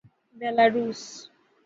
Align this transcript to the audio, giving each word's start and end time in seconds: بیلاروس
بیلاروس 0.39 1.03